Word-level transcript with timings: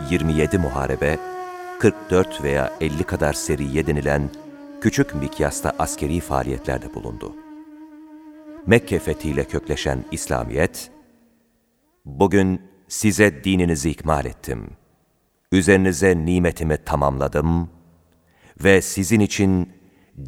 27 0.00 0.58
muharebe, 0.58 1.18
44 1.78 2.42
veya 2.42 2.72
50 2.80 3.04
kadar 3.04 3.32
seriye 3.32 3.86
denilen 3.86 4.30
küçük 4.80 5.14
mikyasta 5.14 5.72
askeri 5.78 6.20
faaliyetlerde 6.20 6.94
bulundu. 6.94 7.36
Mekke 8.66 8.98
fethiyle 8.98 9.44
kökleşen 9.44 10.04
İslamiyet, 10.12 10.90
bugün 12.04 12.62
size 12.88 13.44
dininizi 13.44 13.90
ikmal 13.90 14.26
ettim. 14.26 14.70
Üzerinize 15.52 16.16
nimetimi 16.16 16.76
tamamladım 16.84 17.70
ve 18.64 18.82
sizin 18.82 19.20
için 19.20 19.72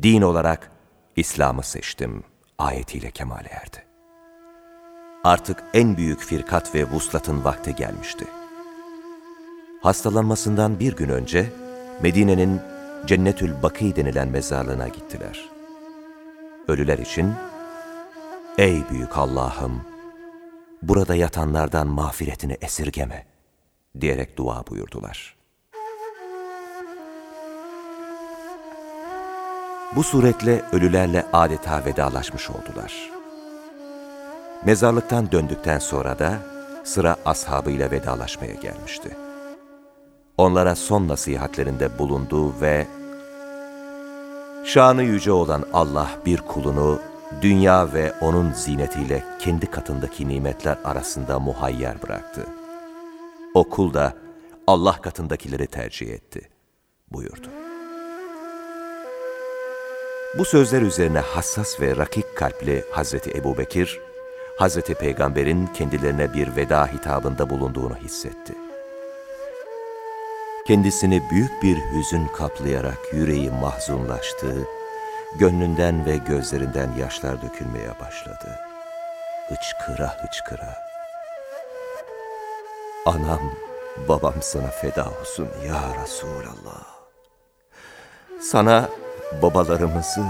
din 0.02 0.22
olarak 0.22 0.70
İslam'ı 1.16 1.62
seçtim 1.62 2.24
ayetiyle 2.58 3.10
kemale 3.10 3.48
erdi. 3.48 3.84
Artık 5.24 5.64
en 5.74 5.96
büyük 5.96 6.20
firkat 6.20 6.74
ve 6.74 6.84
vuslatın 6.90 7.44
vakti 7.44 7.74
gelmişti. 7.74 8.37
Hastalanmasından 9.80 10.80
bir 10.80 10.96
gün 10.96 11.08
önce 11.08 11.52
Medine'nin 12.02 12.60
Cennetül 13.06 13.62
Baki 13.62 13.96
denilen 13.96 14.28
mezarlığına 14.28 14.88
gittiler. 14.88 15.48
Ölüler 16.68 16.98
için, 16.98 17.32
Ey 18.58 18.82
büyük 18.90 19.18
Allah'ım! 19.18 19.82
Burada 20.82 21.14
yatanlardan 21.14 21.86
mağfiretini 21.86 22.56
esirgeme 22.60 23.26
diyerek 24.00 24.36
dua 24.36 24.66
buyurdular. 24.66 25.36
Bu 29.96 30.02
suretle 30.02 30.62
ölülerle 30.72 31.26
adeta 31.32 31.84
vedalaşmış 31.84 32.50
oldular. 32.50 33.10
Mezarlıktan 34.64 35.32
döndükten 35.32 35.78
sonra 35.78 36.18
da 36.18 36.38
sıra 36.84 37.16
ashabıyla 37.24 37.90
vedalaşmaya 37.90 38.54
gelmişti. 38.54 39.27
Onlara 40.38 40.74
son 40.74 41.08
nasihatlerinde 41.08 41.98
bulundu 41.98 42.60
ve 42.60 42.86
Şanı 44.64 45.02
yüce 45.02 45.32
olan 45.32 45.64
Allah 45.72 46.08
bir 46.26 46.38
kulunu 46.38 47.00
dünya 47.42 47.92
ve 47.92 48.12
onun 48.20 48.52
zinetiyle 48.52 49.24
kendi 49.38 49.66
katındaki 49.66 50.28
nimetler 50.28 50.78
arasında 50.84 51.38
muhayyer 51.38 52.02
bıraktı. 52.02 52.46
O 53.54 53.64
kul 53.64 53.94
da 53.94 54.12
Allah 54.66 55.00
katındakileri 55.02 55.66
tercih 55.66 56.08
etti, 56.08 56.40
buyurdu. 57.12 57.48
Bu 60.38 60.44
sözler 60.44 60.82
üzerine 60.82 61.18
hassas 61.20 61.80
ve 61.80 61.96
rakik 61.96 62.36
kalpli 62.36 62.84
Hazreti 62.92 63.30
Ebubekir, 63.38 64.00
Hazreti 64.58 64.94
Peygamber'in 64.94 65.66
kendilerine 65.66 66.34
bir 66.34 66.56
veda 66.56 66.86
hitabında 66.86 67.50
bulunduğunu 67.50 67.96
hissetti. 67.96 68.67
Kendisini 70.68 71.30
büyük 71.30 71.62
bir 71.62 71.76
hüzün 71.76 72.26
kaplayarak 72.26 72.98
yüreği 73.12 73.50
mahzunlaştı, 73.50 74.68
gönlünden 75.38 76.06
ve 76.06 76.16
gözlerinden 76.16 76.92
yaşlar 76.98 77.42
dökülmeye 77.42 78.00
başladı. 78.00 78.60
Hıçkıra 79.48 80.16
hıçkıra. 80.22 80.78
Anam, 83.06 83.52
babam 84.08 84.34
sana 84.40 84.66
feda 84.66 85.06
olsun 85.20 85.48
ya 85.66 86.02
Resulallah. 86.02 86.84
Sana 88.40 88.88
babalarımızı, 89.42 90.24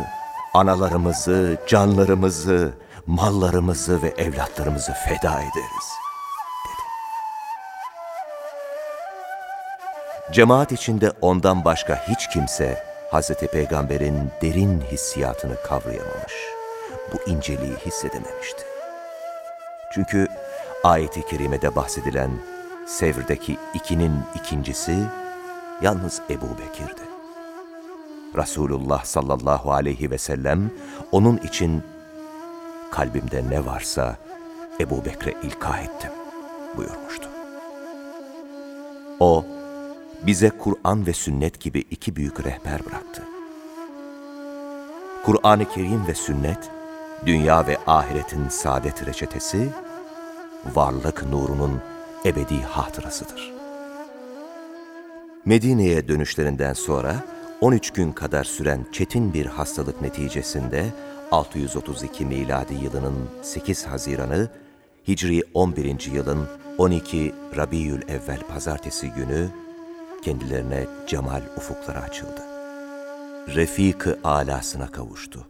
analarımızı, 0.55 1.59
canlarımızı, 1.67 2.73
mallarımızı 3.07 4.03
ve 4.03 4.09
evlatlarımızı 4.09 4.93
feda 4.93 5.33
ederiz, 5.33 5.89
Cemaat 10.33 10.73
içinde 10.73 11.13
ondan 11.21 11.65
başka 11.65 12.09
hiç 12.09 12.29
kimse 12.29 12.83
Hazreti 13.11 13.47
Peygamber'in 13.47 14.31
derin 14.43 14.81
hissiyatını 14.81 15.57
kavrayamamış, 15.63 16.35
bu 17.13 17.31
inceliği 17.31 17.77
hissedememişti. 17.87 18.65
Çünkü 19.93 20.29
ayeti 20.85 21.27
kerimede 21.27 21.77
bahsedilen 21.77 22.31
Sevr'deki 22.87 23.57
ikinin 23.75 24.13
ikincisi 24.35 24.97
yalnız 25.83 26.23
Ebu 26.31 26.47
Bekir'di. 26.59 27.03
Resulullah 28.37 29.05
sallallahu 29.05 29.73
aleyhi 29.73 30.11
ve 30.11 30.19
sellem 30.19 30.71
onun 31.13 31.37
için 31.37 31.83
kalbimde 32.91 33.45
ne 33.51 33.67
varsa 33.67 34.17
Ebu 34.81 35.05
Bekre 35.05 35.35
ilka 35.43 35.79
ettim 35.79 36.11
buyurmuştu. 36.77 37.29
O, 39.21 39.45
bize 40.27 40.51
Kur'an 40.51 41.07
ve 41.07 41.13
sünnet 41.13 41.61
gibi 41.61 41.85
iki 41.91 42.17
büyük 42.17 42.41
rehber 42.41 42.87
bıraktı. 42.87 43.23
Kur'an-ı 45.25 45.69
Kerim 45.69 46.07
ve 46.07 46.15
sünnet, 46.15 46.71
dünya 47.27 47.67
ve 47.67 47.79
ahiretin 47.87 48.49
saadet 48.49 49.07
reçetesi, 49.07 49.69
varlık 50.75 51.27
nurunun 51.31 51.81
ebedi 52.25 52.63
hatırasıdır. 52.63 53.53
Medine'ye 55.45 56.09
dönüşlerinden 56.09 56.73
sonra 56.73 57.15
13 57.61 57.91
gün 57.91 58.13
kadar 58.13 58.45
süren 58.45 58.87
çetin 58.93 59.35
bir 59.35 59.47
hastalık 59.47 60.03
neticesinde 60.03 60.85
632 61.31 62.27
miladi 62.27 62.75
yılının 62.75 63.29
8 63.43 63.87
Haziran'ı 63.87 64.49
Hicri 65.09 65.43
11. 65.55 66.11
yılın 66.13 66.49
12 66.79 67.35
Rabiül 67.57 68.03
Evvel 68.09 68.41
pazartesi 68.49 69.11
günü 69.11 69.49
kendilerine 70.23 70.87
cemal 71.07 71.43
ufukları 71.57 71.99
açıldı. 71.99 72.43
Refik-ı 73.49 74.19
alasına 74.25 74.87
kavuştu. 74.87 75.47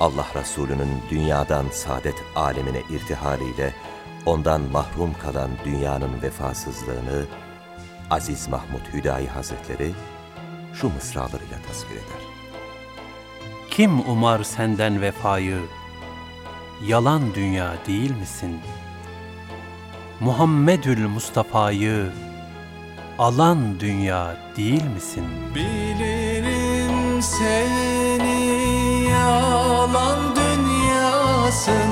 Allah 0.00 0.26
Resulü'nün 0.34 1.02
dünyadan 1.10 1.66
saadet 1.72 2.14
alemine 2.36 2.82
irtihaliyle 2.90 3.74
ondan 4.26 4.60
mahrum 4.60 5.14
kalan 5.22 5.50
dünyanın 5.64 6.22
vefasızlığını 6.22 7.24
Aziz 8.10 8.48
Mahmud 8.48 8.92
Hüdayi 8.92 9.28
Hazretleri 9.28 9.92
şu 10.74 10.88
mısralarıyla 10.88 11.58
tasvir 11.68 11.96
eder. 11.96 12.22
Kim 13.70 14.00
umar 14.00 14.42
senden 14.42 15.02
vefayı, 15.02 15.60
yalan 16.86 17.34
dünya 17.34 17.74
değil 17.86 18.10
misin? 18.10 18.60
Muhammedül 20.20 21.08
Mustafa'yı 21.08 22.12
alan 23.18 23.80
dünya 23.80 24.36
değil 24.56 24.84
misin? 24.94 25.24
Bilirim 25.54 27.22
seni 27.22 28.50
yalan 29.10 30.18
dünyasın 30.36 31.90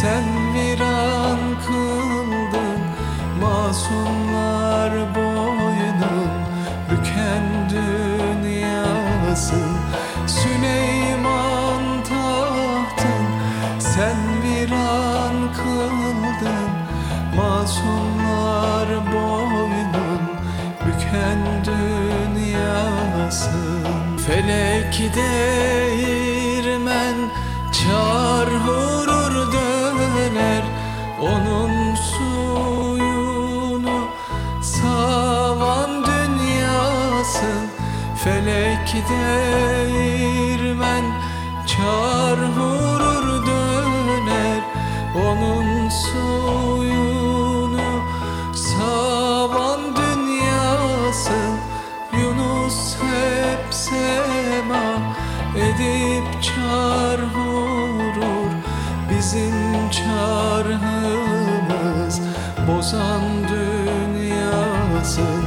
Sen 0.00 0.24
viran 0.54 1.38
kıldın 1.66 2.80
masumlar 3.40 4.92
boynun 5.14 6.30
Büken 6.90 7.70
dünyasın. 7.70 9.70
Süleyman 10.26 11.82
tahtın 12.08 13.24
Sen 13.78 14.16
viran 14.44 15.34
kıldın 15.56 16.70
masumlar 17.36 18.88
boynun 19.12 20.22
Büken 20.86 21.40
dünyasın. 21.64 23.84
Felekide 24.26 25.85
Onun 31.20 31.94
suyunu 31.94 34.08
savan 34.62 36.04
dünyasın 36.04 37.68
Felek 38.24 38.94
değirmen 39.10 41.04
çar 41.66 42.38
vurur 42.56 43.46
döner. 43.46 44.60
Onun 45.14 45.88
suyunu 45.88 47.80
savan 48.54 49.80
dünyasın 49.96 51.58
Yunus 52.12 52.96
hep 52.96 53.74
sema 53.74 54.84
edip 55.56 56.42
çar 56.42 57.18
vurur. 57.34 58.50
Bizim 59.10 59.90
çarhımız 59.90 60.95
bozan 62.86 63.22
dünyasın 63.48 65.44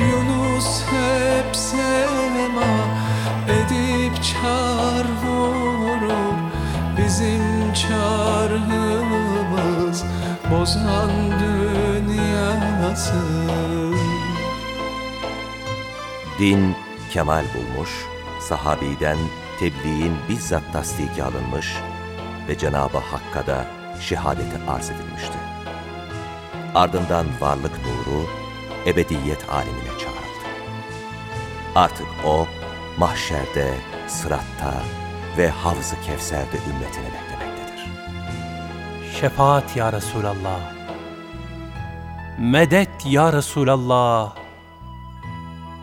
Yunus 0.00 0.82
hep 0.82 1.56
sema 1.56 2.72
edip 3.48 4.14
çar 4.22 5.06
vurur 5.24 6.36
Bizim 6.98 7.72
çarhımız 7.74 9.24
bozan 10.50 11.10
dünyasın 12.02 13.12
Din 16.38 16.74
kemal 17.10 17.44
bulmuş, 17.54 17.90
sahabiden 18.40 19.18
tebliğin 19.60 20.14
bizzat 20.28 20.72
tasdiki 20.72 21.24
alınmış 21.24 21.76
ve 22.48 22.58
Cenab-ı 22.58 22.98
Hakk'a 22.98 23.46
da 23.46 23.66
şehadeti 24.00 24.56
arz 24.68 24.90
edilmişti. 24.90 25.51
Ardından 26.74 27.26
varlık 27.40 27.72
nuru 27.72 28.26
ebediyet 28.86 29.50
alemine 29.50 29.98
çağrıldı. 29.98 30.46
Artık 31.74 32.06
o 32.26 32.46
mahşerde, 32.98 33.74
sıratta 34.08 34.74
ve 35.38 35.48
havz-ı 35.48 35.96
kevserde 36.06 36.56
ümmetini 36.56 37.04
beklemektedir. 37.04 37.86
Şefaat 39.20 39.76
ya 39.76 39.92
Resulallah. 39.92 40.60
Medet 42.38 43.06
ya 43.06 43.32
Resulallah. 43.32 44.32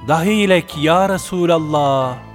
Dahilek 0.08 0.78
ya 0.78 1.10
Resulallah. 1.10 2.29